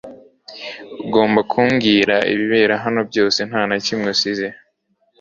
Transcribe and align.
Ugombwa 1.03 1.41
kumbwira 1.51 2.15
ibibera 2.33 2.75
hano 2.83 3.01
byose 3.09 3.39
ntanakimwe 3.49 4.07
usize. 4.15 4.47